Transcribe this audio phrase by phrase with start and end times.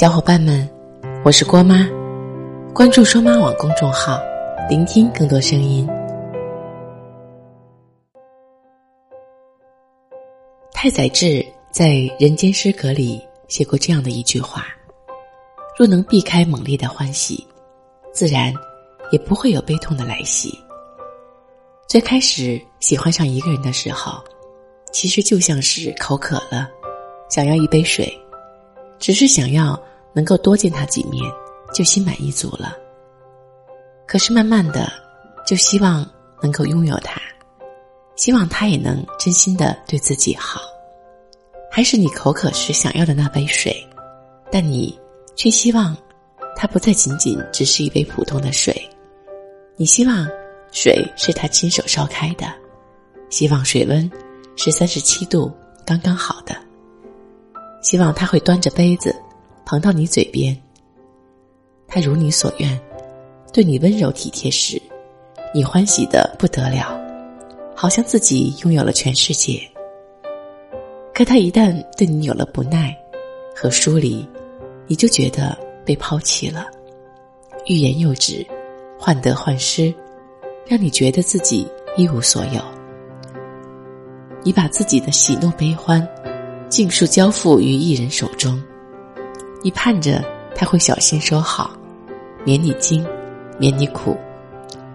[0.00, 0.66] 小伙伴们，
[1.26, 1.86] 我是郭妈，
[2.74, 4.18] 关注双妈网公众号，
[4.66, 5.86] 聆听更多声音。
[10.72, 14.68] 太宰治在《人间失格》里写过这样的一句话
[15.78, 17.46] ：“若能避开猛烈的欢喜，
[18.10, 18.54] 自然
[19.12, 20.58] 也不会有悲痛的来袭。”
[21.86, 24.18] 最开始喜欢上一个人的时候，
[24.92, 26.70] 其实就像是口渴了，
[27.28, 28.10] 想要一杯水，
[28.98, 29.78] 只是想要
[30.12, 31.22] 能够多见他几面，
[31.72, 32.76] 就心满意足了。
[34.06, 34.90] 可是慢慢的，
[35.46, 36.04] 就希望
[36.42, 37.20] 能够拥有他，
[38.16, 40.60] 希望他也能真心的对自己好。
[41.70, 43.74] 还是你口渴时想要的那杯水，
[44.50, 44.98] 但你
[45.36, 45.96] 却希望
[46.56, 48.74] 它不再仅仅只是一杯普通的水，
[49.76, 50.28] 你希望
[50.72, 52.46] 水是他亲手烧开的，
[53.30, 54.10] 希望水温。
[54.56, 55.50] 是三十七度，
[55.86, 56.54] 刚刚好的。
[57.80, 59.14] 希望他会端着杯子，
[59.70, 60.56] 捧到你嘴边。
[61.86, 62.76] 他如你所愿，
[63.52, 64.82] 对你温柔体贴时，
[65.54, 67.00] 你欢喜的不得了，
[67.72, 69.62] 好像自己拥有了全世界。
[71.14, 72.92] 可他一旦对你有了不耐
[73.54, 74.28] 和疏离，
[74.88, 76.66] 你就觉得被抛弃了，
[77.66, 78.44] 欲言又止，
[78.98, 79.94] 患得患失，
[80.66, 81.64] 让你觉得自己
[81.96, 82.60] 一无所有。
[84.42, 86.04] 你把自己的喜怒悲欢，
[86.68, 88.60] 尽数交付于一人手中，
[89.62, 91.70] 你盼着他会小心收好，
[92.44, 93.06] 免你惊，
[93.58, 94.16] 免你苦，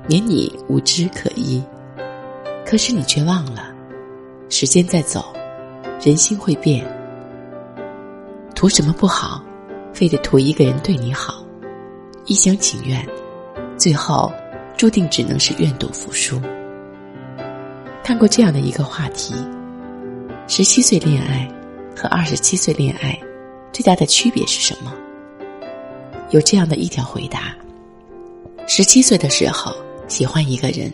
[0.07, 1.63] 免你无枝可依。
[2.65, 3.71] 可是你却忘了，
[4.49, 5.33] 时间在走，
[6.01, 6.83] 人心会变。
[8.55, 9.43] 图什么不好，
[9.93, 11.43] 非得图一个人对你好，
[12.25, 13.07] 一厢情愿，
[13.77, 14.33] 最后
[14.75, 16.41] 注定只能是愿赌服输。
[18.03, 19.35] 看过这样的一个话题：
[20.47, 21.47] 十七岁恋爱
[21.95, 23.15] 和二十七岁恋爱
[23.75, 24.93] 最大的区别是什么？
[26.29, 27.53] 有这样的一条回答：
[28.67, 29.75] 十七岁的时候
[30.07, 30.89] 喜欢一个人，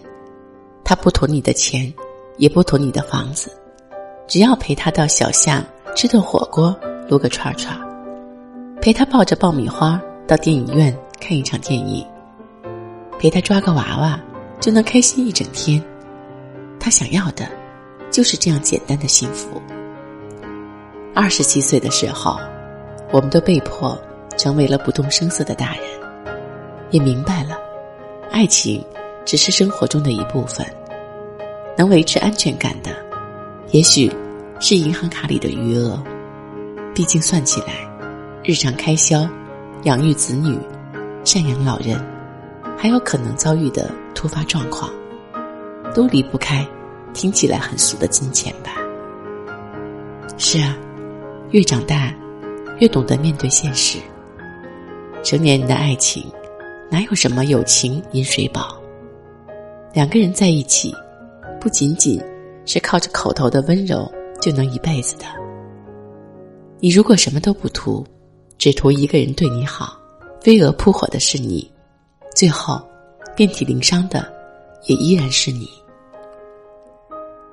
[0.84, 1.94] 他不图你的钱，
[2.38, 3.56] 也不图你的房子，
[4.28, 5.64] 只要陪他到小巷
[5.96, 6.76] 吃顿火锅、
[7.08, 7.80] 撸个串串，
[8.82, 12.04] 陪他抱着爆米花到电影院看一场电影，
[13.20, 14.20] 陪他抓个娃娃，
[14.60, 15.80] 就能开心一整天。
[16.80, 17.48] 他想要的，
[18.10, 19.62] 就是这样简单的幸福。
[21.14, 22.40] 二十七岁的时候，
[23.12, 24.00] 我们都被迫
[24.38, 25.84] 成为了不动声色的大人，
[26.92, 27.58] 也明白了，
[28.32, 28.84] 爱情
[29.26, 30.66] 只是生活中的一部分。
[31.78, 32.92] 能维持安全感的，
[33.72, 34.12] 也许
[34.60, 36.02] 是银行卡里的余额。
[36.94, 37.90] 毕竟算起来，
[38.44, 39.28] 日常开销、
[39.84, 40.58] 养育子女、
[41.24, 42.02] 赡养老人，
[42.78, 44.90] 还有可能遭遇的突发状况。
[45.94, 46.66] 都离不开
[47.14, 48.72] 听起来很俗的金钱吧？
[50.38, 50.78] 是啊，
[51.50, 52.14] 越长大，
[52.82, 54.00] 越懂得面对现实。
[55.24, 56.26] 成年人的爱情，
[56.90, 58.76] 哪有什么友情饮水饱？
[59.94, 60.92] 两个人在一起，
[61.60, 62.20] 不仅仅
[62.66, 64.12] 是靠着口头的温柔
[64.42, 65.26] 就能一辈子的。
[66.80, 68.04] 你如果什么都不图，
[68.58, 69.96] 只图一个人对你好，
[70.42, 71.72] 飞蛾扑火的是你，
[72.36, 72.82] 最后
[73.36, 74.28] 遍体鳞伤的
[74.88, 75.70] 也依然是你。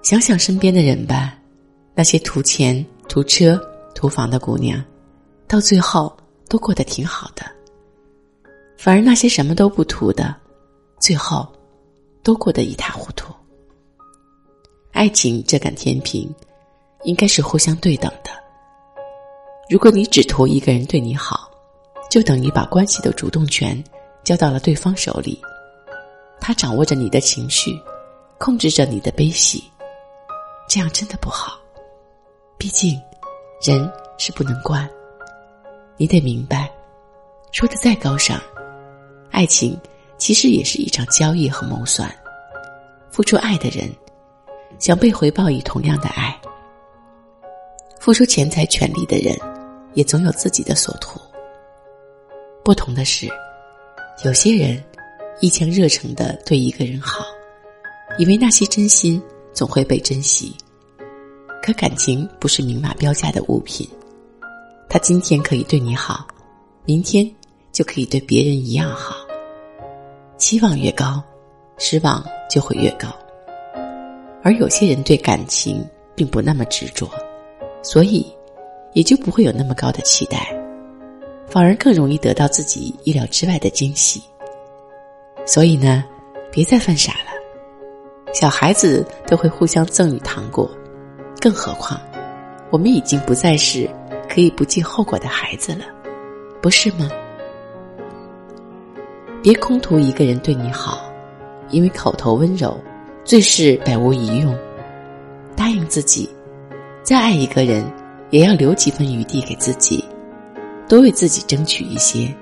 [0.00, 1.36] 想想身边的人吧，
[1.94, 3.60] 那些图钱、图车、
[3.94, 4.82] 图房的姑娘，
[5.48, 6.14] 到最后
[6.46, 7.42] 都过得挺好的；
[8.76, 10.34] 反而那些什么都不图的，
[11.00, 11.46] 最后
[12.22, 13.32] 都过得一塌糊涂。
[14.92, 16.32] 爱情这杆天平，
[17.04, 18.30] 应该是互相对等的。
[19.70, 21.50] 如果你只图一个人对你好，
[22.10, 23.82] 就等于把关系的主动权
[24.24, 25.40] 交到了对方手里，
[26.40, 27.78] 他掌握着你的情绪，
[28.38, 29.64] 控制着你的悲喜。
[30.68, 31.58] 这样真的不好，
[32.58, 33.00] 毕竟，
[33.62, 34.88] 人是不能惯。
[35.98, 36.70] 你得明白，
[37.52, 38.40] 说的再高尚，
[39.30, 39.78] 爱情
[40.16, 42.08] 其实也是一场交易和谋算。
[43.10, 43.90] 付出爱的人，
[44.78, 46.32] 想被回报以同样的爱；
[48.00, 49.36] 付出钱财权利的人，
[49.94, 51.20] 也总有自己的所图。
[52.64, 53.28] 不同的是，
[54.24, 54.82] 有些人
[55.40, 57.24] 一腔热诚的对一个人好，
[58.18, 59.22] 以为那些真心。
[59.54, 60.54] 总会被珍惜，
[61.60, 63.88] 可感情不是明码标价的物品。
[64.90, 66.26] 他今天可以对你好，
[66.86, 67.30] 明天
[67.72, 69.16] 就可以对别人一样好。
[70.38, 71.22] 期望越高，
[71.76, 73.08] 失望就会越高。
[74.42, 77.06] 而有些人对感情并不那么执着，
[77.82, 78.26] 所以
[78.94, 80.56] 也就不会有那么高的期待，
[81.46, 84.22] 反而更容易得到自己意料之外的惊喜。
[85.44, 86.02] 所以呢，
[86.50, 88.32] 别再犯傻了。
[88.32, 90.70] 小孩子都会互相赠予糖果，
[91.40, 92.00] 更何况，
[92.70, 93.88] 我们已经不再是
[94.28, 95.84] 可以不计后果的孩子了。
[96.60, 97.08] 不是吗？
[99.42, 101.10] 别空图一个人对你好，
[101.70, 102.76] 因为口头温柔，
[103.24, 104.56] 最是百无一用。
[105.54, 106.28] 答应自己，
[107.02, 107.84] 再爱一个人，
[108.30, 110.04] 也要留几分余地给自己，
[110.88, 112.32] 多为自己争取一些，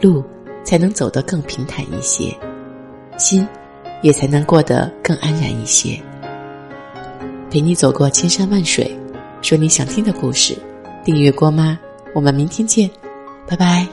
[0.00, 0.24] 路
[0.64, 2.34] 才能走得更平坦一些，
[3.18, 3.46] 心
[4.02, 5.98] 也才能过得更安然一些。
[7.50, 8.90] 陪你走过千山万水，
[9.42, 10.56] 说你想听的故事。
[11.02, 11.78] 订阅郭妈，
[12.14, 12.88] 我们明天见，
[13.48, 13.86] 拜拜。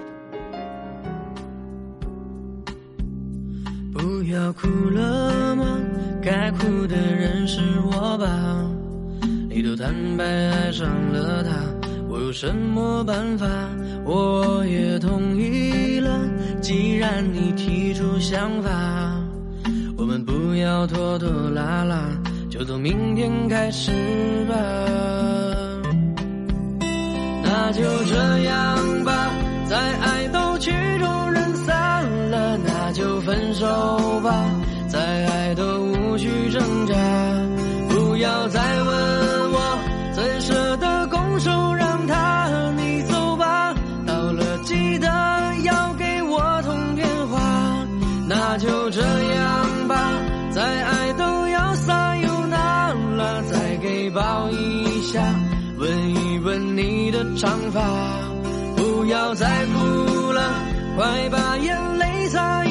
[3.94, 5.80] 不要哭了吗？
[6.22, 8.70] 该哭的人是我吧？
[9.50, 11.52] 你都坦白爱上了他，
[12.10, 13.48] 我有什么办法？
[14.04, 16.20] 我也同意了，
[16.62, 18.70] 既然你提出想法，
[19.98, 22.10] 我们不要拖拖拉拉，
[22.50, 23.92] 就从明天开始
[24.50, 24.56] 吧。
[27.68, 29.30] 那就这样吧，
[29.70, 34.50] 再爱都曲终人散了，那就分手吧，
[34.88, 34.98] 再
[35.28, 36.96] 爱都无需挣扎。
[37.90, 39.80] 不要再问我
[40.14, 43.76] 怎舍得拱手让他，你走吧，
[44.06, 45.08] 到了记得
[45.66, 47.86] 要给我通电话。
[48.30, 50.14] 那就这样吧，
[50.52, 55.22] 再爱都要撒悠那拉，再给抱一下，
[57.18, 57.82] 的长发，
[58.76, 60.42] 不要再哭了，
[60.96, 62.67] 快把眼泪擦。